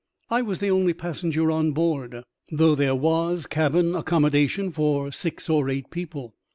I 0.31 0.41
was 0.41 0.57
the 0.57 0.69
only 0.71 0.95
passenger 0.95 1.51
on 1.51 1.73
board, 1.73 2.23
though 2.51 2.73
there 2.73 2.95
was 2.95 3.45
cabin 3.45 3.93
accommodation 3.93 4.71
for 4.71 5.11
six 5.11 5.47
or 5.47 5.69
eight 5.69 5.91
people. 5.91 6.33